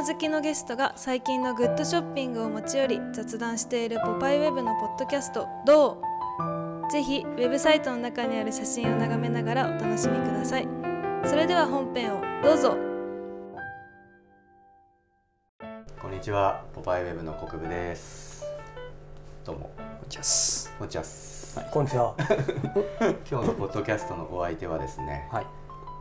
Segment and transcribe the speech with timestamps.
[0.00, 6.00] 物好きのゲストが最近のグッドショッピングを持ち寄り雑談しているポパイウェブのポッドキャスト「ど
[6.88, 10.66] う?」ぜひウェブサイトの中にある写真を眺めながらお楽しみください
[11.26, 12.78] それでは本編をどうぞ
[16.00, 18.42] こんにちは、ポパイウェブの国分です。
[19.44, 19.70] どうも、
[20.08, 20.74] じゃす。
[20.78, 21.60] こんにちはっす。
[21.70, 22.14] こんにちは。
[23.30, 25.46] 今日のポッドキャストのお相手はですね、はい。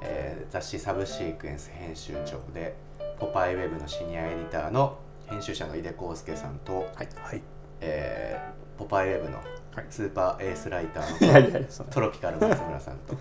[0.01, 2.75] えー雑誌サブシークエンス編集長で、
[3.19, 4.97] ポパイウェブのシニアエディターの
[5.27, 7.09] 編集者の井出康介さんと、はい。
[7.21, 7.41] はい。
[7.81, 13.15] えーポパイウェブのはいスーパーエースライタいーの やいトロピカル松村さんと、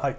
[0.00, 0.16] はい。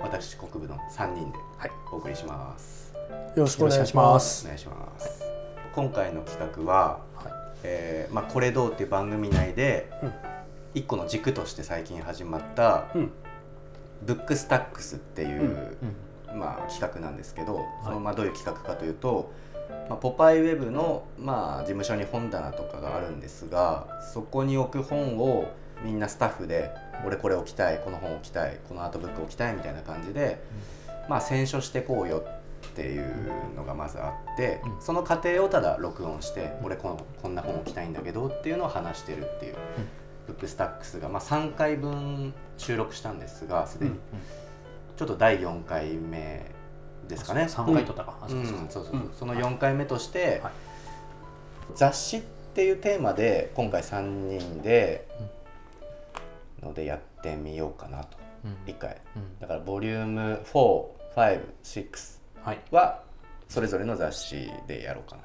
[0.00, 2.92] 私国分の3人ではいお送りします。
[3.36, 4.02] よろしくお願いしま。
[4.14, 5.22] ますすお願いします。
[5.72, 7.32] 今回の企画は、はい。
[7.62, 10.12] えーまあ、これどうっていう番組内で、うん
[10.72, 13.12] 一個の軸として最近始まった、うん
[14.02, 15.76] ブックスタックスっていう、
[16.34, 19.32] まあ、企画なんですけど、そのまあどういう企画かというと、
[19.88, 25.52] まあ、ポパイウェブの、まあ、事務所に本棚とかがあるんですがそこに置く本を
[25.84, 26.70] みんなスタッフで
[27.06, 30.40] 「俺これ置きたいこの本置きたいこのアートブック置きたい」みたいな感じで、
[31.08, 32.24] まあ、選書してこうよ
[32.68, 33.12] っていう
[33.56, 34.80] のがまずあって、うん。
[34.80, 39.54] その過程をただ録音して「俺このこんな本置きたいんだけど」っていうのを話してるっていう。
[40.26, 44.00] ブックスタックスが、まあ、3回分収録したんですがすでに、うん
[45.00, 46.44] ちょっと第4回目
[47.08, 47.48] ですかね。
[47.48, 48.18] 三回撮ったか。
[48.28, 48.86] そうんそう
[49.18, 50.52] その4回目として、はい。
[51.74, 54.02] 雑誌っていうテーマで今回3
[54.38, 55.08] 人で、
[56.62, 58.18] のでやってみようかなと。
[58.44, 58.58] うん。
[58.70, 59.00] 1回。
[59.16, 59.38] うん。
[59.40, 62.18] だからボリューム456
[62.70, 63.02] は
[63.48, 65.22] それぞれの雑誌でやろうかな。
[65.22, 65.24] っ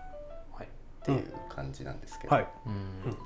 [0.54, 0.70] はい。
[1.04, 2.48] ていう感じなんですけど、はい。
[2.66, 3.18] うん。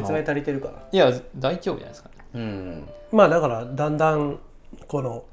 [0.00, 0.78] 説明足りてるかな？
[0.90, 2.14] いや、大丈夫じゃないですかね。
[2.32, 2.88] うん。
[3.12, 4.38] まあだからだんだん
[4.86, 5.26] この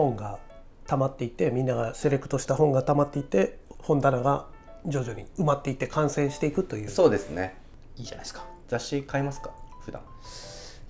[0.00, 0.38] 本が
[0.86, 4.46] 溜まっていってみんながセレクトした本が溜まっていって本棚が
[4.86, 6.88] 徐々に埋まっていって完成していくという。
[6.88, 7.56] そうですね
[7.96, 8.44] いいじゃないですか。
[8.68, 9.50] 雑誌買いますか？
[9.80, 10.00] 普段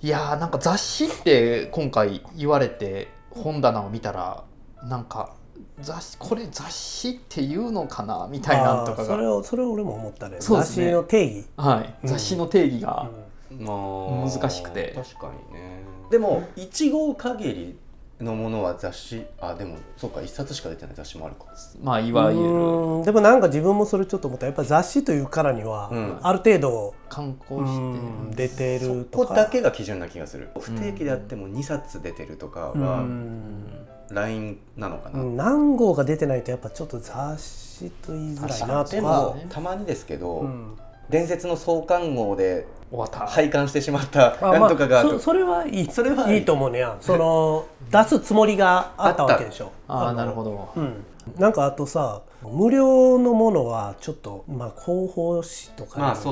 [0.03, 4.45] いやー、なんか雑誌って今回言われて本棚を見たら、
[4.83, 5.35] なんか
[5.81, 9.35] 雑誌これ雑誌っていうのかなみたいなんとかあーそれが。
[9.35, 10.37] をそれを俺も思ったね。
[10.37, 11.47] ね誌の定義。
[11.57, 11.95] はい。
[12.03, 13.11] うん雑誌の定義が。
[13.59, 17.79] まあ難しくて確かにねでも1号限り
[18.21, 21.47] のものは雑誌あでもそうか1冊しか出てない雑誌もあるか。
[21.83, 22.45] まあいわゆる。
[22.45, 26.19] うんでもなんか自分もそれちょっと思ったやっぱ雑誌というからには、うん。
[26.23, 29.27] ある程度観光うしてん出てそるとか。
[29.29, 30.51] こだけが基準な気がする。
[30.61, 33.65] 不定期であっても2冊出てるとかうはん
[34.11, 40.77] LINE なのかな、うん何号が出てないとやっぱちょっと雑誌と言いづらいなとでかもたまにですけど、うん
[41.11, 43.27] 伝説の創刊号で終わった。
[43.27, 45.91] 廃刊してしまったあなんとかがまあ、そそれはいい。
[45.91, 46.43] それはいい。
[46.43, 46.79] いと思うね。
[46.79, 49.71] やその 出すつもりがあったわけでしょ。
[49.89, 50.69] ああ、のなるほど。
[50.77, 51.05] うん、
[51.37, 56.29] なんかあとさ無料のものはちょっと、まあ、広報誌とかにまあフ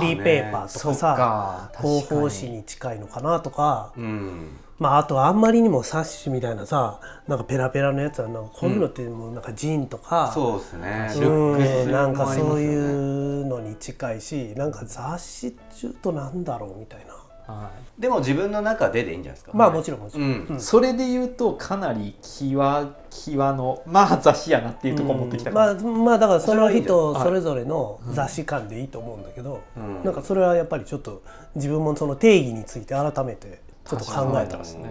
[0.00, 1.70] リーペーパーとかさ、か。
[1.80, 6.98] 広報誌に近いのかなとか、うんまあ、あとあんまりにも冊子みたいなさ
[7.28, 11.08] なんかペラペラのやつはなんかこういうのってもうなんかジンとか、そうですね。
[11.16, 17.14] うん、なんかそういうのに近いしなんか雑誌っちゅうとなんだろうみたいな。
[17.54, 18.00] はい。
[18.00, 19.52] でも自分の中ででいいんじゃないですか。
[19.54, 20.46] まあもちろんもちろん、うん。
[20.50, 20.60] うん。
[20.60, 30.02] それで言うとかなり際際のまあ雑誌やなっていうところ持ってきたから、まあまあだからその人それぞれの雑誌感でいいと思うんだけど、うん。
[30.02, 31.22] なんかそれはやっぱりちょっと
[31.54, 34.90] 自分もその定義について改めてちょっと考えたらですね。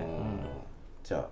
[1.03, 1.25] じゃあ。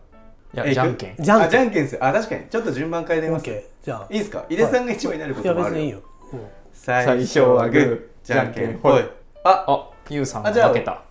[0.51, 1.15] いやえじゃんけん。
[1.19, 1.47] じゃんけん。
[1.47, 2.03] あじゃんけんですよ。
[2.03, 2.47] あ確かに。
[2.49, 3.45] ちょっと順番変えてみます。
[3.83, 4.07] じゃあ。
[4.09, 4.45] いですか？
[4.49, 6.01] 井出さんが一番になるこいやともある別にいいよ、
[6.33, 6.47] うん。
[6.73, 9.03] 最初はグーじゃんけんほい。
[9.43, 9.65] あ。
[9.67, 11.03] あゆうさんあじゃあ負けた。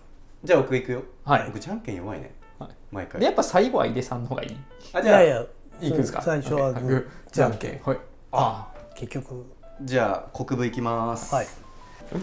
[0.43, 1.03] じゃあ僕いくよ。
[1.23, 1.45] はい。
[1.45, 2.33] 僕じゃんけん弱いね。
[2.57, 2.69] はい。
[2.91, 3.19] 毎回。
[3.21, 4.57] でやっぱ最後は井出さんの方がいい？
[4.93, 5.23] あじゃあ。
[5.23, 5.45] いやいや
[5.81, 6.21] いくんですか？
[6.21, 7.79] 最初はグーじゃんけん。
[7.85, 7.97] はい。
[8.33, 8.67] あ。
[8.95, 9.45] 結局。
[9.83, 11.33] じゃあ国分いきます。
[11.33, 11.47] はい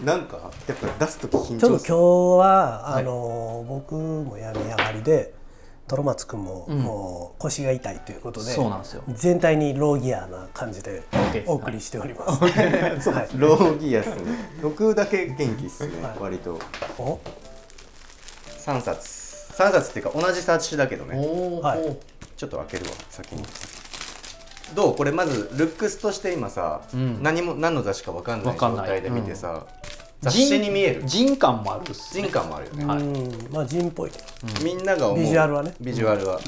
[0.03, 1.97] なんかやっぱ出すとき緊ちょっと今日
[2.45, 5.33] は、あの僕も病み上がりで
[5.87, 6.79] トロマツ君も、うん。
[6.79, 9.03] もう腰が痛いということでそうなんですよ。
[9.07, 11.03] 全体にローギアな感じで
[11.45, 13.09] お送りしております。
[13.09, 14.15] はい、 ローギアっすね。
[14.61, 16.17] 僕だけ元気っすねはい。
[16.19, 16.59] 割と。
[16.97, 17.19] お
[18.59, 19.53] ？3冊。
[19.53, 21.17] 3冊っていうか同じ冊子だけどね。
[21.17, 21.97] おお、はい。
[22.35, 23.43] ちょっと開けるわ先に
[24.75, 27.23] どうこれまずルックスとして今さ、うん。
[27.23, 28.87] 何も何の雑誌か分かんないわかんない。
[28.87, 29.65] 状態で見てさ、
[30.21, 31.03] 雑誌に見える。
[31.05, 32.97] 人感もある人感もあるよね、はい。
[32.99, 34.11] うん、まあ人っぽい。
[34.63, 35.19] みんなが思う。
[35.19, 35.73] ビジュアルはね。
[35.79, 36.39] ビジュアルは、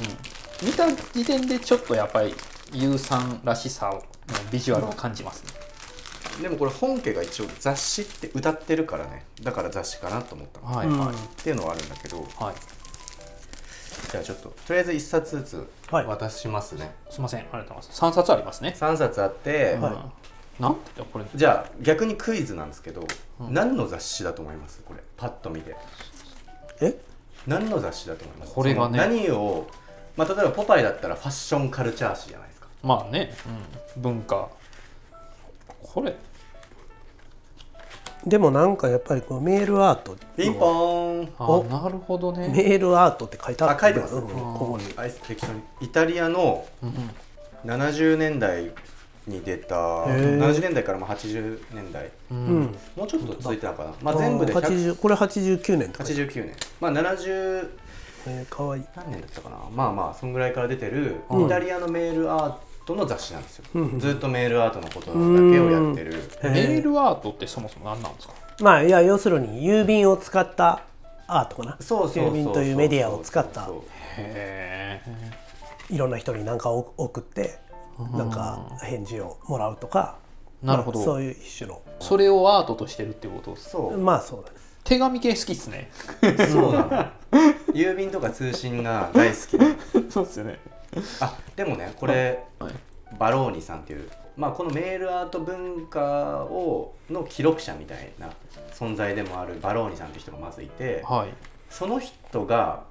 [0.63, 2.35] 見た時点でちょっとやっぱり
[2.73, 4.01] ゆうさんらしさの
[4.51, 9.25] ビジュアルを感じますね、でもこれ本家が一応雑誌って歌ってるからね。
[9.41, 12.17] だから雑誌かなと思ったの、うんはいはい、っていうのはあるんだけど。
[12.37, 12.55] はい。
[14.11, 17.39] じゃあちょっととりあえず1冊ずつはい渡しますね、すみません。
[17.41, 18.01] ありがとうございます。
[18.01, 19.93] 3冊ありますね、3冊あって、はい。
[19.93, 20.11] うん
[20.59, 21.25] なんてこれ。
[21.35, 23.07] じゃあ逆にクイズなんですけど、
[23.39, 24.81] 何の雑誌だと思います？
[24.85, 24.99] これ。
[25.15, 25.73] パッと見て。
[26.81, 26.99] え？
[27.47, 28.53] 何の雑誌だと思います？
[28.53, 28.97] これがね。
[28.97, 29.67] 何を、
[30.17, 32.67] まあ、例えば「ポパイ」だったらファッションカルチャー誌じゃないですか。
[32.83, 33.33] まあね、
[33.95, 34.49] うん、文化。
[35.81, 36.13] これ
[38.25, 40.15] でもなんかやっぱりこのメールアート。
[40.35, 41.29] ピンポーン。
[41.37, 42.49] あおなるほどね。
[42.49, 44.15] メールアートって書いてあるあ書いてます。
[44.15, 45.61] うんここにアイス適当に。
[45.81, 46.93] イタリアのうん
[47.65, 48.71] 70年代
[49.27, 50.39] に出たー。
[50.39, 52.07] 70年代からまあ80年代。
[52.31, 52.59] ううん。
[52.61, 56.03] んもうちょっと続いてたのかな、まあ、全部で100 80これ89年とか。
[56.03, 56.55] 89年。
[56.81, 57.69] まあ70
[58.27, 58.83] えーかわいい。
[58.95, 59.55] 何年だったかな。
[59.73, 61.45] まあまあそんぐらいから出てるうん。
[61.45, 62.53] イタリアのメールアー
[62.89, 65.19] トの雑誌なんですよ、うんずっとメールアートのことだけ
[65.59, 66.13] をやってる。
[66.43, 68.33] メールアートってそもそも何なんですか？
[68.61, 70.81] まあいや要するに郵便を使った
[71.27, 71.77] アートかな。
[71.79, 73.69] そうそうそうそう郵便というメディアを使った。
[75.89, 77.57] いろんな人に何かを送って
[78.13, 80.17] なんか返事をもらうとか
[80.61, 80.99] なるほど。
[80.99, 81.81] まあそういう一種の。
[81.99, 83.55] それをアートとしてるってこと？
[83.55, 83.97] そう。
[83.97, 84.57] まあそうだね。
[84.83, 85.91] 手紙系好きっすね。
[86.51, 87.39] そうなの。
[87.73, 89.65] 郵便とか通信が大好きで
[90.09, 90.57] そうっすよね
[91.19, 92.73] あでもねこれ、はい。
[93.17, 98.29] バローニさんっていう、まあ、このメールアート文化をの記録者みたいな
[98.71, 101.29] 存在でもあるバローニさんっていう人がまずいてはい。
[101.69, 102.83] その人が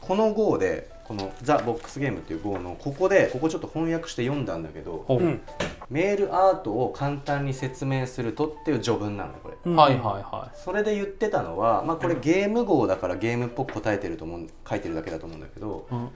[0.00, 5.18] この GO でこの「ザ・ボックスゲーム」っていう GO のここでここちょっと翻訳して読んだんだけどほう。
[5.20, 5.40] うん。
[5.88, 9.56] メールアートを簡単に説明するとっていう序文なんだこれ。
[9.64, 10.02] うんはいはい。
[10.22, 16.10] はそれで言ってたのは、まあ、これゲーム号だからゲームっぽく答えてると思う書いてるだけだと思うんだけどいうん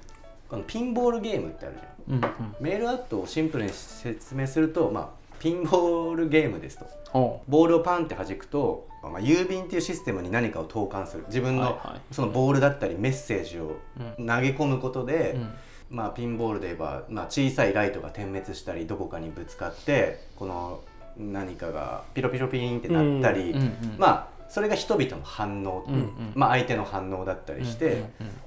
[0.51, 2.19] このピンボールゲームってあるじゃん。
[2.19, 2.57] うんうん。
[2.61, 5.09] メールアートをシンプルに説明すると、まあ、
[5.39, 6.87] ピンボールゲームですと。
[7.09, 11.25] ほボールをパンって弾くと、まあ、郵便っていうシステムに何かを投函する。
[11.29, 11.79] 自分の
[12.11, 13.79] そのボールだったりメッセージを
[14.19, 15.51] 投げ込むことで、ううん。
[15.91, 20.81] まあ、ピンボールで言えば、まあ、小さいライトが点滅したりどこかにぶつかってこの
[21.17, 23.55] 何かがピロピロピーンってなったり、
[23.99, 26.33] まあそれが人々の反応、うんうん。
[26.35, 28.07] まあ、相手の反応だったりして、うんうん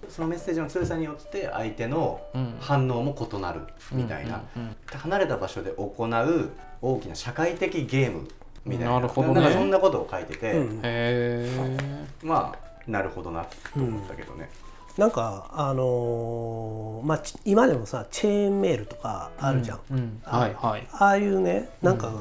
[0.09, 3.61] そのメッセージの強さによって相手のうん反応も異なる
[3.93, 6.51] みたいな、うんうんうん離れた場所で行う
[6.81, 8.27] 大きな社会的ゲーム
[8.65, 8.93] みたいな。
[8.95, 9.41] なるほどね。
[9.41, 12.27] んかそんなことを書いてて、うん。
[12.27, 14.49] まあなるほどなと思ったけどね。
[14.97, 20.87] なんかあのーまあち今でもさチェーンメールとかあるじゃん、うんはいはい。
[20.91, 22.11] ああいうねなんか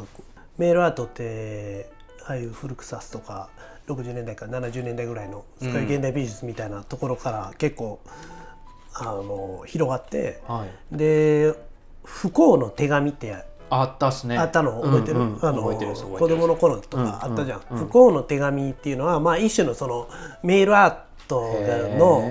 [0.56, 1.90] メールアートって
[2.26, 3.50] ああいう古くさすとか
[3.86, 8.00] 60年代から70年代ぐらいのそういう現代美術みたいなところから結構、
[8.94, 10.96] あの広がってはい。
[10.96, 11.54] で
[12.04, 13.34] 不幸の手紙って
[13.70, 14.36] あったっすね。
[14.36, 15.46] あったの覚えてる,、うんうん。
[15.46, 17.82] あの子供の頃とかあったじゃん、うんうん。
[17.82, 20.08] うん不幸の手紙っていうのは、まあ、一種のその
[20.42, 20.96] メールアー
[21.28, 21.40] ト
[21.98, 22.30] の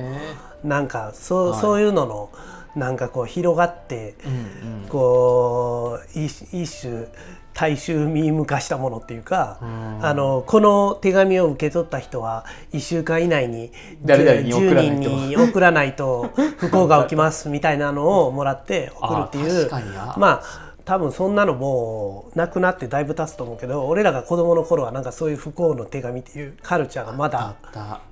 [0.63, 1.61] なんかそう,、はい。
[1.61, 2.29] そういうのの
[2.75, 4.87] なんかこう広がって、うんうん。
[4.87, 7.07] こう一一種
[7.53, 10.05] 大衆ミーム化したものっていうか、うん。
[10.05, 13.71] あのこの手紙を受け取った人は1週間以内に
[14.03, 14.93] 誰々に送らないと。
[14.93, 27.55] 10人に送らないと 不幸が起きますみたいなのをもらって送るっていあうまあ多分そんなのもうなくなってだいぶ経つと思うけど俺らが子供の頃はなんかそういう不幸の手紙っていうカルチャーがまあだ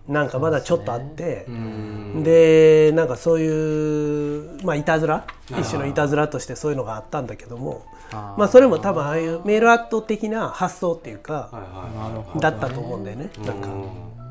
[0.08, 1.46] なんかまだちょっとあって。
[1.48, 2.24] うん。
[2.24, 11.50] でなんかそういうまあいたずら一種のいたずらとしてそういうのがあったんだけどもまあそれも多分ああいうメールアート的な発想っていうか
[12.40, 13.30] だったと思うんだよね。
[13.46, 13.70] なんか。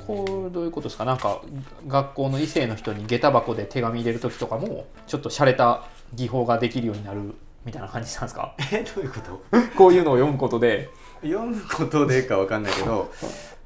[0.07, 1.05] これどういうことですか？
[1.05, 1.43] なんか
[1.87, 5.83] 学校の異性の人に下駄箱で手紙入れる時とかもちょっと洒落た
[6.15, 7.35] 技法ができるようになる
[7.69, 8.55] みたいな感じなんですか？
[8.73, 9.59] えどういうこと？
[9.77, 10.89] こういうのを読むことで。
[11.23, 13.11] 読むことでかわかんないけど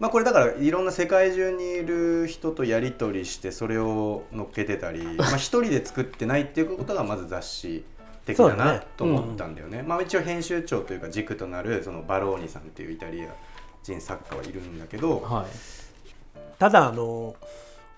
[0.01, 7.85] まあこれだからいろんな世界中にいる人とやり取りしてそれを乗っけてたり まあ一人で作ってないっていうことがまず雑誌
[8.25, 9.83] 的だなと思ったんだよね。
[9.83, 13.27] まあ一応編集長というか軸となるそのバローニさんっていうイタリア
[13.83, 15.47] 人作家はいるんだけど、はい。
[16.59, 17.35] ただあの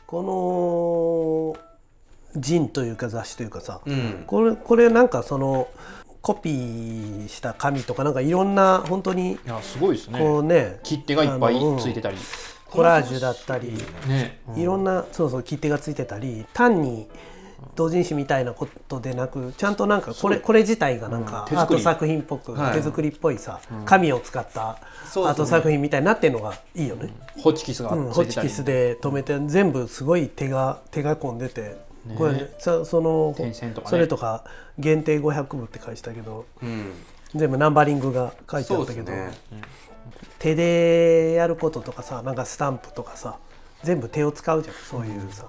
[0.09, 1.65] この
[2.37, 5.69] 人というか雑誌というかさうん、これこれなんかその
[6.21, 10.19] コピーした紙とかなんかいろんな本当にいやすごいですね。
[10.19, 12.17] こうね切手がいっぱいついてたり。
[12.67, 13.73] コラージュだったり
[14.09, 14.41] ね。
[14.57, 17.07] いろんなそうそう切手がついてたり単に
[17.77, 22.73] 同人誌みたいなことでなくちゃんとなんかこれこれ自体がなんかアート作品っぽくはい。
[22.73, 27.11] 手作りっぽいさ紙を使ったアート作品みたいになってるのがいいよね。
[27.39, 28.49] ホチキスがうん、ついてたり。
[28.49, 32.15] ホチキスで留めて全部すごい手が手が込んでて、ね。
[32.17, 33.91] これさその点線とかね。
[33.91, 34.45] それとか
[34.79, 36.93] 限定500部って書いてたけどうん、
[37.35, 39.31] 全部ナンバリングが書いてあったけど、ね。
[40.39, 43.39] 手でやることとかさなんかスタンプとかさ
[43.83, 45.47] 全部手を使うじゃんそういうさ、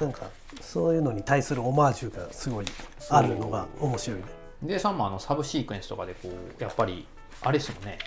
[0.00, 0.26] なんか
[0.60, 2.66] そういうのに対するオマージュがすごい
[3.10, 4.24] あるのが面白いね。
[4.62, 7.06] でさんもあのサブシークエンスとかでこうやっぱり
[7.40, 7.98] あれですもんね。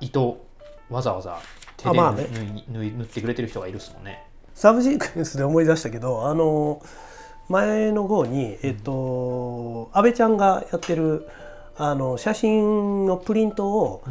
[0.00, 0.44] 糸
[0.90, 1.40] わざわざ
[1.76, 2.26] 手であまあね。
[2.30, 4.24] 縫い縫い縫ってくれてる人がいるっすもんね。
[4.54, 6.82] サブシークエンスで思い出したけどあの
[7.48, 11.28] 前の号に、えっと安倍ちゃんがやってる
[11.76, 14.02] あの写真のプリントを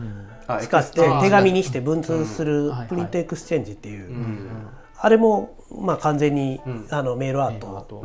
[0.48, 4.68] あ使って手紙にして文通する print exchange っていう、うん。
[4.98, 6.88] あれもまあ完全に、ん。
[6.90, 8.04] あのメールアート。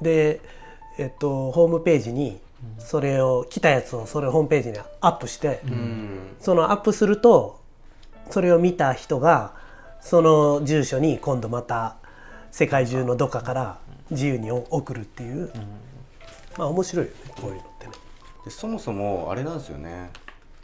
[0.00, 0.40] で、
[0.98, 2.38] えっと、ホームページに
[2.78, 6.18] それを来たやつをそれをホームページにアップして、うん。
[6.40, 7.60] そのアップすると
[8.30, 9.54] それを見た人が
[10.00, 11.96] その住所に今度また
[12.56, 13.78] 世界中のどっかから
[14.10, 15.52] 自由に送るっていう、
[16.56, 17.92] まあ面白いよねこういうのってね。
[18.46, 20.08] でそもそもあれなんですよね。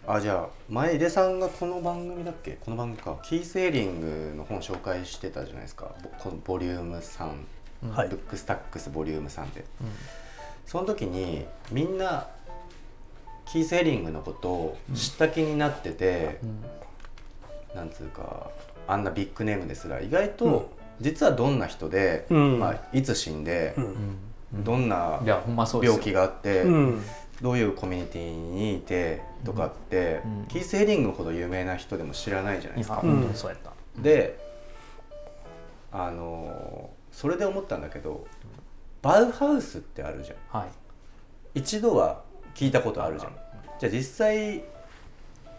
[0.07, 2.53] あじゃあ前井出さんがこの番組だっけ？
[2.53, 3.21] この番組か。
[3.23, 5.95] キース・エリングの本紹介してたじゃないですか。
[6.03, 8.09] ぼこのボリューム3、はい。
[8.09, 9.63] ブックスタックスボリューム3で、
[10.65, 12.27] その時にみんな
[13.45, 16.41] キース・エリングのことを知った気になってて、
[17.75, 18.51] なんつうか
[18.89, 20.01] あんなビッグネームですら。
[20.01, 22.59] 意外と実はどんな人で、うん。
[22.59, 23.75] まあ、いつ死んで、
[24.53, 27.03] どんな病気があって、うん。
[27.43, 30.47] どういうコミュニティにいてとかって、うん。
[30.47, 33.03] キース・ヘリングほど有名な人でも知らないじゃないですか。
[33.99, 34.39] で
[35.91, 38.27] あのそれで思ったんだけど
[39.03, 40.61] バウハウスってあるじゃん。
[40.63, 40.69] はい。
[41.57, 42.23] 一度は
[42.55, 43.33] 聞いたことあるじゃん。
[43.79, 44.63] じゃあ実際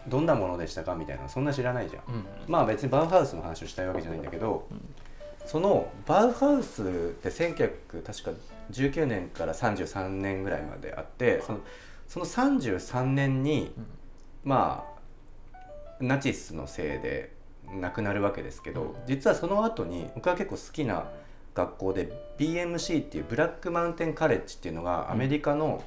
[0.08, 2.24] どんなものでしたかみたいなそんな知らないじゃん、うん。
[2.48, 4.66] まあ別にバウハウスの話をしたいわけじゃないんだけど、
[5.46, 6.86] そのバウハウスっ
[7.22, 8.30] て1900確か
[8.70, 11.60] 19年から33年ぐらいまであってその
[12.08, 13.72] その33年に、
[14.44, 14.94] まあ
[16.00, 17.32] ナチスのせいで
[17.80, 21.06] 亡くなるわけですけど、実はその後に僕は結構好きな
[21.54, 25.82] 学校で BMC っていうブラックマウンテンカレッジっていうのがアメリカの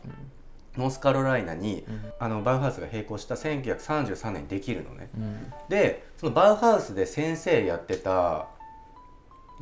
[0.76, 1.86] ノースカロライナに、
[2.20, 5.10] あのバウハウスが並行した1933年にできるのね。
[5.16, 5.54] うん。
[5.70, 8.48] でそのバウハウスで先生やってた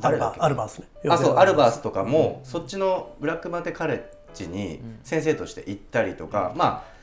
[0.02, 0.86] アルバアルバースね。
[1.08, 4.02] あそうアルバースとかも、そっちのブラックマテンカレッ
[4.34, 6.96] ジに先生として行ったりとか、まあ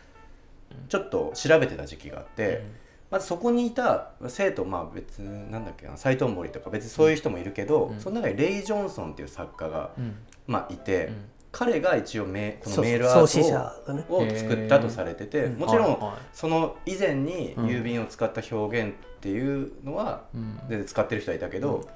[0.89, 2.63] ちょっと調べてた時期があって、
[3.09, 10.15] まずそこにいた生徒まあ別なんだっけな斎藤森とか別にそういう人もいるけど、その中にレイ・ジョンソンっていう作家が、うん。
[10.47, 11.29] まあ、いて、ん。
[11.51, 20.59] 彼が一応メこのメールアートをを作ったとされてて、もちろん、その以前に郵便を使った表現っていうのはん。
[20.67, 21.87] 全然使ってる人はいたけど、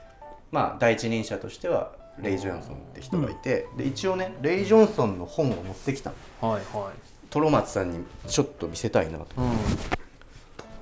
[0.51, 6.11] まあ第一人者としてはレイ・ジョンソンって人がいて、で一応ねレイ・ジョンソンの本を持ってきた
[6.41, 6.49] の。
[6.49, 6.93] はいはい。
[7.29, 9.25] トロマツさんにちょっと見せたいなと。
[9.37, 9.51] うん。
[9.51, 9.55] っ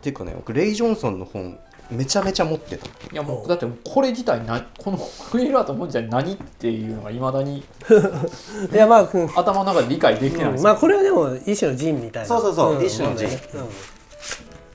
[0.02, 1.58] ていうかね僕レイ・ジョンソンの本
[1.90, 7.60] めちゃめちゃ持ってたいやもうだってこれ自体なこのフリーラートの本自体何っていうのがいまだに
[8.74, 9.30] いやまあ、うん。
[9.36, 12.28] 頭の中で理解できてないですまあこれはでも一種のジンみたいな。
[12.28, 12.82] そうそうそう。
[12.82, 12.86] ん。
[12.86, 13.28] 一種のもジン。
[13.28, 13.95] だよねうん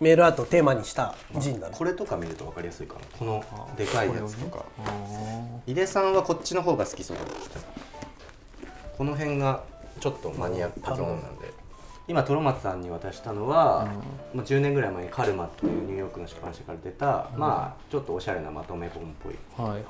[0.00, 1.68] メールアートをテーマにしたジンだ。
[1.68, 3.00] ねこれとか見ると分かりやすいかな。
[3.18, 3.44] この
[3.76, 4.64] でかいやつとか。
[4.84, 4.92] あ
[5.66, 7.22] 井出さんはこっちの方が好きそうだ
[8.96, 9.62] この辺が
[10.00, 11.60] ちょっとマニアックゾーンなんで。
[12.08, 13.86] 今トロマツさんに渡したのは、
[14.34, 19.34] もう10年ぐらい前にカルマというニューヨークの出版社から出た、まあちょっとおしゃれなまとめ本っぽい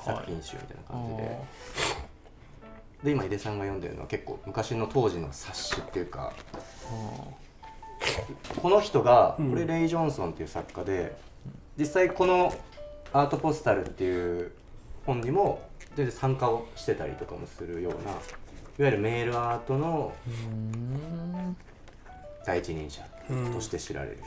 [0.05, 1.39] 作品集みたいな感じで、
[3.05, 6.31] で今井出さんが読んでるのは結構昔の当時の冊子っていうか
[8.61, 11.15] この人がこれレイ・ジョンソンっていう作家で
[11.77, 12.53] 実際この
[13.13, 14.51] 「アートポスタル」っていう
[15.05, 15.61] 本にも
[15.95, 18.17] 全然参加をしてたりとかもするようないわ
[18.77, 21.55] ゆるメールアートのうん。
[22.45, 23.01] 第一人者
[23.53, 24.17] として知られる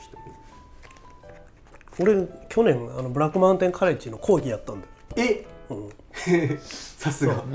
[1.97, 4.93] 人、俺去年あのブラックマウンテンカレッジの講義やったんだよ。
[5.17, 5.45] え？
[5.69, 5.89] うん。
[6.59, 7.43] さすが。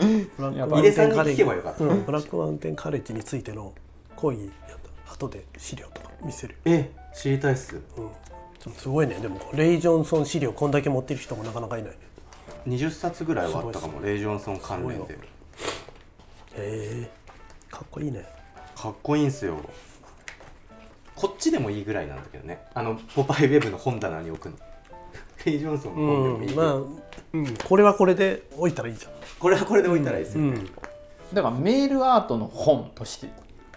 [0.79, 3.73] 井出さんった、うんブラックマウンテンカレッジについての
[4.17, 7.76] 講義やった後で資料とか見せるえ知りたいっす。
[7.97, 8.73] うん。
[8.73, 9.14] すごいね。
[9.17, 11.99] でもレイ・ジョンソン資料こんだけ持ってる人もなかなかいないね。
[12.69, 14.00] 20冊ぐらいはあったかも。
[14.00, 15.14] レイ・ジョンソン関連で。
[15.14, 15.19] へ
[16.57, 17.11] え。
[17.71, 18.25] かっこいいね。
[18.76, 19.57] かっこいいんすよ。
[21.17, 22.62] こっちでもいいぐらいなんだけどね。
[22.75, 24.57] あのポパイウェブの本棚に置くの。
[25.45, 26.75] レイ・ジョンソンの本でもいいうんまあ、
[27.33, 29.12] うん、これはこれで置いたらいいじゃん。
[29.38, 30.67] これはこれで置いたらいいですよ、うん。
[31.33, 33.29] だからメールアートの本として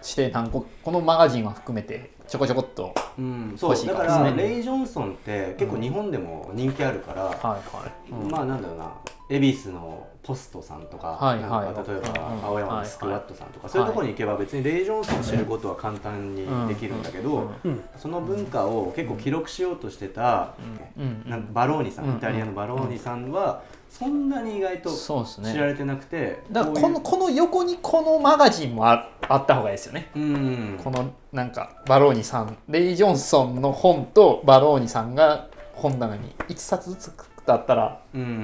[0.04, 8.30] して何個このマガジンは含めてちょこちょこっとうん、そう欲しいだかからですねらレイ・ジョンソンって結構日本でも人気あるから、はいはい、うん。
[8.30, 8.92] まあなんだろうな
[9.30, 12.44] 恵比寿のポストさんとか,、はいなんかはい例えばうん。
[12.44, 17.80] 青山のスクワットさんとか、そういうところに行けば別にレイ・ジョンソンを知ることは簡単にできるんだけど、うん。
[17.96, 20.54] その文化を結構記録しようとしてた、
[20.98, 21.30] うん。
[21.30, 22.16] なんかバローニさん、うん。
[22.16, 23.62] イタリアのバローニさんは
[23.96, 25.52] そんなに意外とそうですね。
[25.52, 30.10] 知られてなくて、だからこのこの横にこのマガジンもああった方がいいですよね。
[30.16, 30.80] うん。
[30.82, 37.12] このなんかバローニさんレイ・ジョンソンの本とバローニさんが本棚に1冊ずつ
[37.46, 38.34] だったらうんうんうん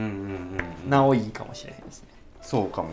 [0.84, 2.08] うんなおいいかもしれないですね。
[2.40, 2.90] そうかも、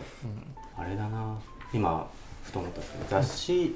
[0.76, 1.38] あれだな。
[1.72, 2.10] 今
[2.44, 3.76] ふと思ったんですけど雑誌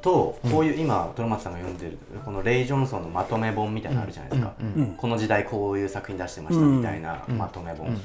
[0.00, 4.52] とこういう今トロマツさんが読んでるこのレイ・ジョンソンのまとめ本みたいなのあるじゃないですか、
[4.96, 7.98] この時代こういう作品出してましたみたいなまとめ本、うん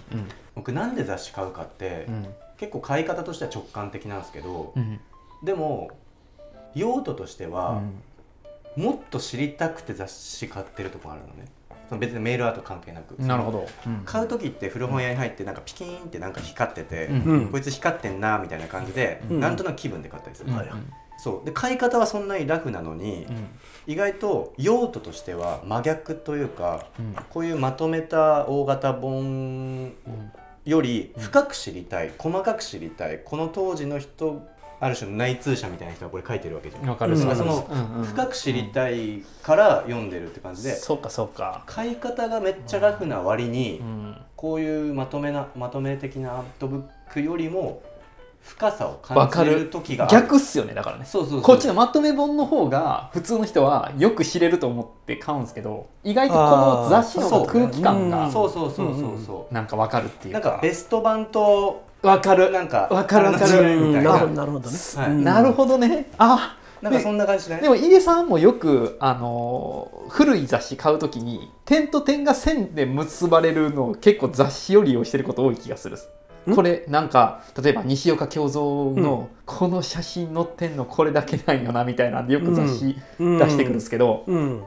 [0.56, 2.28] 僕なんで雑誌買うかって、うん。
[2.58, 5.00] 結構買い方としては直感的なんですけど、うん。
[5.44, 5.90] でも
[6.76, 7.82] 用途としてうは、
[8.78, 8.82] ん。
[8.82, 11.46] もっと知りたくて雑誌買ってるとこあるのね。
[11.90, 13.14] その別にメールアート関係なく。
[13.20, 13.68] なるほど。
[13.88, 17.10] うん買う時って古本屋に入ってなんかピキーンってなんか光ってて、
[17.52, 20.58] こいつ光ってんなみたいな感じで、うんなんとなく気分で買ったりする、うん
[21.24, 21.46] そう。
[21.46, 23.48] で買い方はそんなにラフなのに、うん。
[23.88, 27.16] 意外と用途としては真逆というかうん。
[27.30, 29.94] こういうまとめた大型本
[30.66, 34.46] より深く知りたい、細かく知りたいこの当時の人
[34.82, 37.14] ある種の内通者みたいな人がこれ書いてるわけじゃん、わかる。
[37.14, 37.36] うん。
[37.36, 37.66] その
[38.04, 41.64] 深く知りたいから読んでるって感じで、そうかそうか。
[41.68, 44.18] 買い方がめっちゃラフな割に、うん。
[44.36, 47.82] こういうまとめなまとめ的なアートブックよりも
[48.44, 49.70] 深さをわかる感じれる。
[49.70, 50.22] 時がある。
[50.22, 51.06] 逆っすよねだからね。
[51.06, 51.42] そうそうそう。
[51.42, 62.52] こっちのまとめ本の方が普通の人はよく知れると思って買うんですけど意外とこの雑誌の空気感がそうそうそうそうそう、なんかわかるっていうなんかかベスト版とわかる。
[62.52, 63.80] なんかわかるわかる。
[63.80, 64.12] みたいな。
[64.12, 64.78] なるほどなるほどね。
[64.98, 65.10] はい。
[65.10, 65.24] うん。
[65.24, 66.12] なるほどね。
[66.18, 76.00] あなんかそんな感じだねでも井出さんもよく、あのー古い雑誌買うときに点と点が線で結ばれるのを結構雑誌を利用してること多い気がするん
[76.54, 83.38] これなんか例えば西岡京三のこの写真載ってんのこれだけなんよなみたいなんでよく雑誌うん。
[83.38, 84.64] 出してくるんですけど、うん。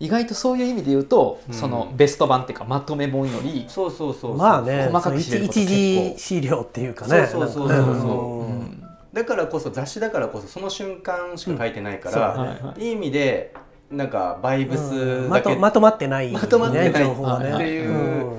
[0.00, 1.54] 意外とそういう意味で言うと、うん。
[1.54, 7.26] そのベスト版っていうかまとめ本より、そうそうそうまあね、細かく一時資料っていうかね。
[7.26, 13.54] そうそうそうそうだからこそ雑誌だからこそその瞬間しか書いてないから、はいはい意味で
[13.90, 17.54] なんかバイブスまだけ、とまとまってない、ね、まとまってない情報がね。
[17.54, 17.90] っていう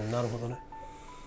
[0.07, 0.11] ん。
[0.11, 0.57] なるほどね。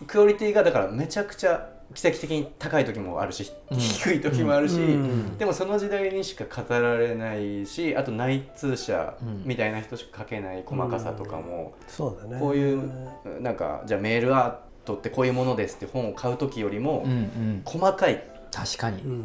[0.06, 3.78] クオリティがだからめちゃくちゃ奇跡的に高い時もあるし、うん。
[3.78, 5.38] 低い時もあるし、うん。
[5.38, 9.42] でもその時代にしか語られないしあと内通者うん。
[9.44, 12.40] みたいな人しか書けない細かさとかも、そうだね。
[12.40, 17.62] こういうなんかじゃあメールアートってこういうものですって本を買う時よりもうんうん。
[17.64, 19.10] 細かい、確かに、うん。
[19.10, 19.22] うん。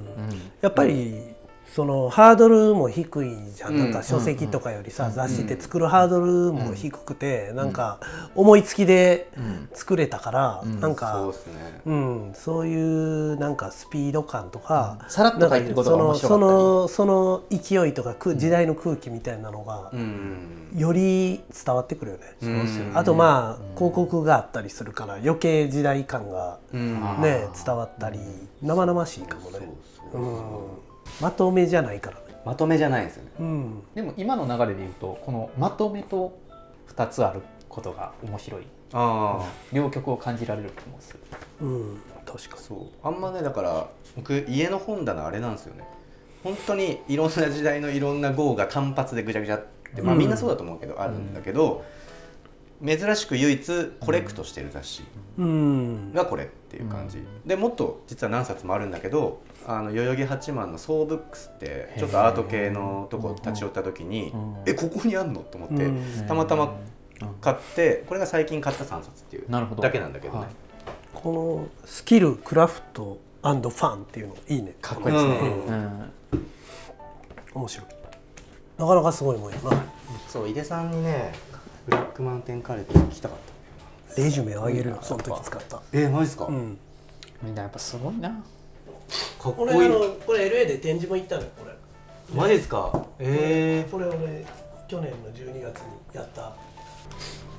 [0.62, 1.36] やっぱり
[1.68, 3.92] そのハードルも低いじゃん、うんなん。
[3.94, 5.14] か書籍とかよりさ、うん。
[5.14, 8.00] 雑誌って作るハードルも低くて、なんか
[8.36, 10.80] 思いつきでうん作れたから、うん。
[10.80, 11.34] なんそうか
[11.86, 16.52] うん、そういうなんかスピード感とか、さらっと書いてることが面白かそったり。
[16.52, 20.70] のその勢いとか空時代の空気みたいなのがうん。
[20.76, 22.92] より伝わってくるよね。
[22.94, 26.58] あとまあ広告があったりするから余計時代感が
[27.20, 28.20] ね伝わったり
[28.62, 29.60] 生々しいかもね。
[30.14, 30.42] うん、
[31.24, 32.24] まとめじゃないからね。
[32.44, 33.32] まとめじゃないですよね。
[33.40, 36.38] うん、でも今の流れで言うとこのまとめと
[36.90, 38.64] 2つあることが面白い。
[38.92, 41.20] ああ両極を感じられる気もする
[41.62, 42.62] うん、確かに。
[42.62, 42.80] そう。
[43.02, 45.86] あんまねだから僕家の本棚あれなんですよね。
[46.44, 50.20] 本当にいろんな時代のいろんな号が単発でぐちゃぐちゃって、まあ、うん。
[50.20, 51.86] みんなそうだと思うけど、あるんだけど
[52.86, 55.04] 珍しく唯一コレクトしてる雑誌
[55.38, 64.56] うん、がこれっていう感じ、でもっと実は何冊もあるんだけどあの代々木八幡のソーブックスってちょっとアート系のとこ立ち寄った時に、うん。
[64.68, 65.40] えここにあんの？
[65.40, 66.28] と思って、うん。
[66.28, 67.34] たまたまうん。
[67.42, 69.82] 買ってこれが最近買った3冊っていうなるほど。
[69.82, 70.50] だけなんだけどね、はい。
[71.14, 74.76] このスキルクラフトファンっていうのいいね。
[74.82, 76.12] かっこいいですね、うんうん。
[77.56, 77.88] 面白い。
[78.78, 79.84] なかなかすごいもんやな。
[80.28, 81.34] そう井出さんにね
[81.86, 83.38] ブラックマウンテンカレーって聞きたかっ
[84.16, 84.22] た。
[84.22, 85.82] レジュメあげるよ、その時使った。
[85.92, 86.78] えー、マジですか、うん。
[87.42, 88.30] みんなやっぱすごいな。
[88.30, 89.86] かっこいい。
[89.86, 91.74] あのこれ LA で展示も行ったのよこれ。
[92.34, 93.06] マジですか？
[93.20, 94.46] えこれ俺
[94.88, 96.54] 去年の12月にやった。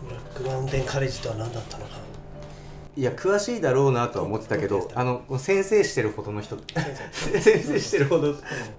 [0.07, 1.97] ブラックマウンテンカレッジとは何だったのか。
[2.97, 6.57] ー、いや詳しいだろうなとは思ってたけどあの先生してるほどの人。
[7.13, 8.35] 先生してるほど。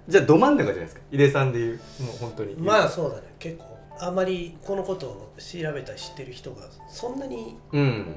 [0.08, 1.02] じゃあど真ん中じゃないですか。
[1.12, 1.78] 井出さんでいう。
[2.00, 2.56] もう本当に。
[2.56, 3.24] まあそうだね。
[3.38, 8.16] 結構あんまりこのことを調べたり知ってる人がそんなにうん。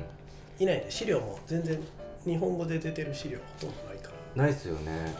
[0.59, 0.87] いないね。
[0.89, 1.79] 資料も全然
[2.25, 4.43] 日本語で出てる資料ほとんどないから。
[4.45, 5.15] ないっすよね。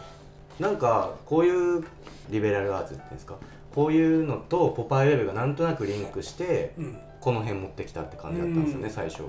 [0.59, 1.83] なんかこういう
[2.29, 3.35] リベラルアーツっていうんですか？
[3.73, 6.97] こういうのとポパイウェブがなんとなくリンクしてうん。
[7.21, 8.89] この辺持ってきたって感じだったんですよね、うん。
[8.91, 9.23] 最初。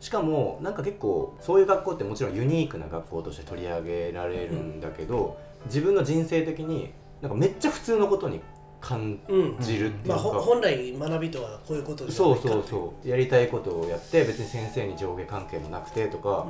[0.00, 8.40] しかもなんか結構そういう学校ってもちろんユニークな学校として取り上げられるんだけど、自分の人生的になんかめっちゃ普通のことに
[8.80, 13.08] 感うんじるっていうまあ、か、ほ本来学びとはこういうことじゃそうそうそう。
[13.08, 16.46] やりたいことをやって別に先生に上下関係もなくてとか、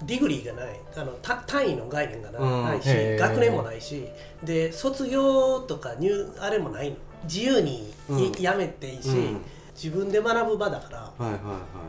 [0.00, 0.80] うん、 degree がない。
[0.96, 2.64] あのた単位の概念がなうん。
[2.64, 4.06] ないし、学年もないし。
[4.44, 6.96] で卒業とか入あれもないの。
[7.24, 8.42] 自由にい、うん。
[8.42, 9.40] やめていいし、うん
[9.76, 10.98] 自分で学ぶ場だから。
[11.00, 11.38] はいはいは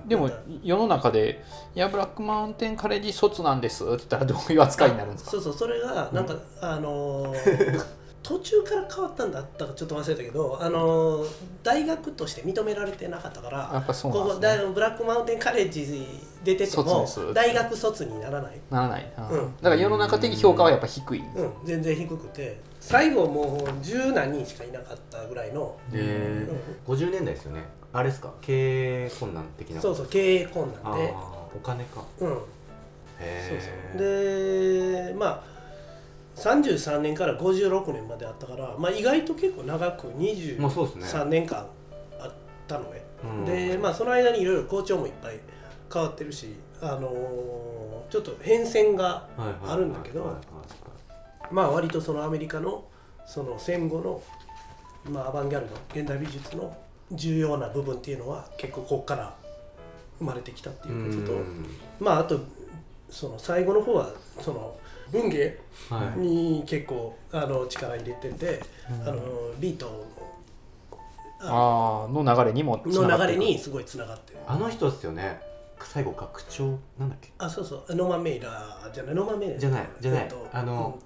[0.05, 0.09] い。
[0.09, 0.29] でも
[0.61, 1.41] 世の中で
[1.73, 5.31] 「いやブラックマウンテンカレッジ卒なんです」って言ったらどういう扱いになるんですか？
[5.31, 5.53] そうそう。
[5.53, 7.85] それがなんか、あのー
[8.27, 11.27] 途中から変わったんだったかちょっと忘れたけど、あのー
[11.63, 14.63] 大学として認められてなかったからやっぱそうなんここですね。
[14.63, 16.05] 大ブラックマウンテンカレッジ
[16.43, 19.55] 出てて卒も大学卒にならない、ならない、うんうん。
[19.57, 25.99] だから世の中的評価はやっぱ低い、うん、全然低くて最後もう十何人しかいなかったぐらいの、で、
[26.85, 27.63] 50年代ですよね。
[27.93, 28.33] あれですか？
[28.41, 29.81] 経営困難的な。
[29.81, 32.03] そうそう経営困あ難で、ーお金か。
[32.19, 32.39] うん、そう
[33.21, 33.61] へ
[33.95, 35.07] そう。
[35.09, 35.56] でまあ
[36.37, 40.07] 33年から56年まであったから、まあ、意外と結構長く
[40.59, 41.05] まあそうですね。
[41.05, 41.67] 23年間
[42.19, 42.33] あっ
[42.67, 43.45] たのね、うん。
[43.45, 45.39] でまあその間にいろいろ校長もいっぱい
[45.91, 47.77] 変わってるし、あのー
[48.09, 50.37] ちょっと変遷があるんだけど
[51.51, 52.85] まあ割とそのアメリカの
[53.25, 54.23] その戦後の、
[55.11, 56.75] まあ、アバンギャルド現代美術の
[57.11, 59.35] 重要な部分っていうのは結構ここから
[60.19, 61.65] 生まれてきたっていうこととうん。
[61.99, 62.39] まああと
[63.09, 64.77] その最後の方はその
[65.11, 65.57] 文芸
[65.89, 66.19] はい。
[66.19, 68.61] に結構あの力入れてて、
[69.05, 69.21] あの
[69.59, 70.05] ビートの
[71.39, 74.39] ああの流れにもの流れにすごいつながってる。
[74.47, 75.39] あの人ですよね。
[75.79, 77.31] 最後学長なんだっけ？
[77.37, 77.95] あそうそう。
[77.95, 79.15] ノーマン・メイラーじゃない。
[79.15, 79.87] ノーマン・メイラーじゃない。
[80.01, 80.99] じゃないえっとあの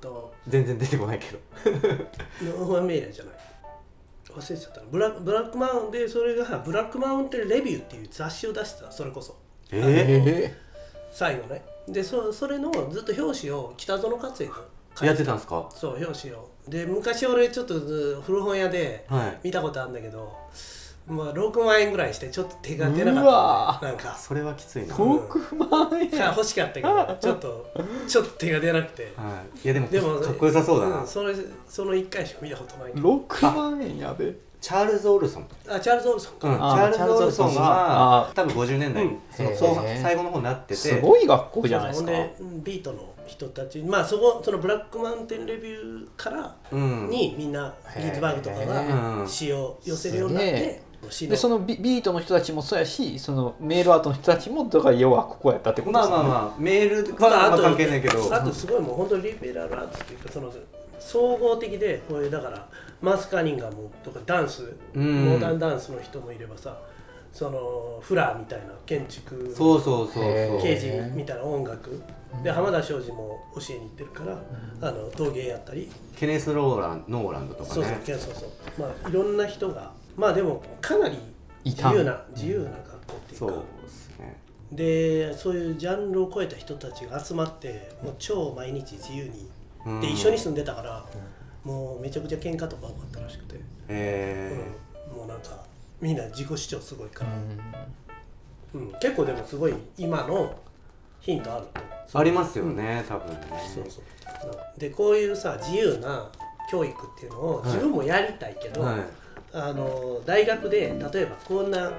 [0.47, 1.39] 全然出てこないけど。
[2.57, 3.33] ノーマン・メイラーじゃない。
[4.33, 4.87] 忘れちゃったな。
[4.89, 9.35] ブラブラックマウンでそれがブラックマウンテン・レビューっていう雑誌を出してたそれこそ。
[9.73, 10.55] ええ
[11.11, 15.67] 最後ねでそそれのずっと表紙を北園克也がー、やってたんですか？
[15.73, 16.49] そう表紙を。
[16.67, 19.39] で昔俺ちょっとず古本屋ではい。
[19.43, 20.31] 見たことあるんだけど、
[21.07, 24.15] まあ、6万円ぐらいしてちょっと手が出なうかわった、ね、なんか。
[24.15, 27.73] それはきついな、ー、はい、6万円欲しかったけどちょっと
[28.07, 29.13] ちょっと手が出なくて。
[29.63, 29.67] い。
[29.67, 31.33] やでもでもかっこよさそうだな、んそれ
[31.67, 33.17] その1回しか見たことないけど。
[33.17, 35.47] 6万円やべチャールズ・オルソン。
[35.67, 39.19] あチャールズ・オルソンうん、か、あーチャールズ・オルソンがが多分50年代、うん。
[39.31, 40.75] その最後の方になってて。
[40.75, 42.11] すごい学校じゃないですか。
[42.63, 56.17] ビートの人たちまあそこそのブラックマウンテンレビューからうん、にみんなギーズバーグとかへがー詩を寄せるようになって詩でそのビビートの人たちもそうやしそのメールアートの人たちもだから要はここやったってことまあですね。
[56.17, 58.35] まあまあメールはあんま関係ないけど。
[58.35, 60.53] あとすごいもう本当にリベラルアーツっていうかその
[60.99, 62.67] 総合的でこういうだから
[63.01, 65.25] マース・カーニンガムとかダンスうん。
[65.25, 66.77] モダンダンスの人もいればさ
[67.33, 72.01] そのフラーみたいな建築そうそうそう刑事みたいな音楽。
[72.43, 74.41] で浜田庄司も教えに行ってるから
[74.87, 75.89] あの陶芸やったり。
[76.15, 81.17] ケネス・ローランノーランドとかそうそうねそうそうまあいろんな人がまあでもかなり
[81.65, 84.41] 自由な自由な学校っていうそうかですね。
[84.71, 89.49] でそういうジャンルを超えた人たちが集まってもう超毎日自由に。
[89.85, 90.01] うん。
[90.01, 91.05] で一緒に住んでたから
[91.63, 93.55] もうめちゃくちゃ喧嘩とか多かったらしくて、
[93.89, 94.51] へ
[95.11, 95.17] うん。
[95.17, 95.63] もうなんか
[95.99, 97.31] みんな自己主張すごいから、
[98.73, 98.91] うん。
[98.99, 100.57] 結構でもすごい今の
[101.19, 101.81] ヒントあると。
[102.17, 103.39] ーありますよね多分ね。
[103.73, 104.79] そうそう。
[104.79, 106.29] でこういうさ自由な
[106.71, 108.99] 教育っていうのを自分もやりたいけど、はい。
[109.53, 111.91] あの大学で例えばこんな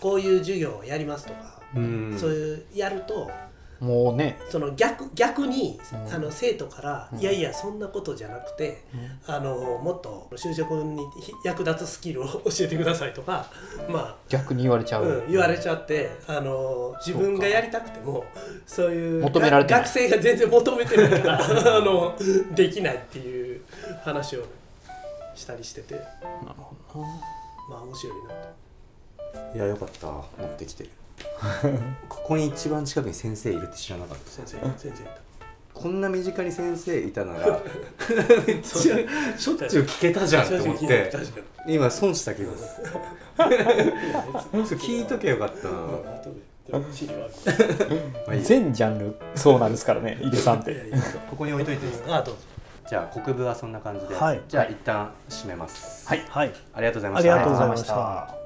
[0.00, 2.16] こういう授業をやりますとか、うん。
[2.18, 3.30] そういうやると
[3.80, 4.38] もうね。
[4.50, 6.14] その逆逆に、うん。
[6.14, 8.84] あの生徒から、いやいやそんなことじゃなくて、
[9.26, 11.02] あのもっと就職に
[11.44, 13.46] 役立つスキルを 教えてくださいとか
[13.88, 18.24] ま逆に言われちゃあ、う、うん、言われちゃってあの自分がやりたくても
[18.66, 21.40] そういう求められて学生が全然求めてないから
[21.76, 22.14] あの
[22.54, 23.62] できないっていう
[24.02, 24.44] 話を
[25.34, 25.94] したりしてて。
[25.94, 26.06] なる
[26.86, 27.08] ほどな。
[27.70, 30.06] まあ面白いなっていやよかった。
[30.06, 30.88] 持ってきて
[32.08, 34.56] ここに一番近くに先生いるって知らなかった先生。
[34.78, 35.06] 先生い
[35.74, 37.60] こんな身近に先生いたなら
[38.46, 41.12] めっちゃたしょっちゅう聞けたじゃんと思って
[41.66, 42.88] 今損した気がする。
[44.76, 45.68] 聞いとけよかった
[46.78, 46.80] な、
[48.40, 50.70] 全ジャンルそうなんですからね井出さんって。
[50.72, 50.98] いやいや
[51.28, 52.14] ここに置いといていいですか？
[52.18, 52.40] あどうぞ。
[52.88, 54.40] じゃあ国部はそんな感じで、はい。
[54.46, 56.06] じゃあ一旦締めます。
[56.08, 56.24] はい。
[56.28, 56.52] はい。
[56.72, 57.34] ありがとうございました。
[57.34, 58.43] ありがとうございました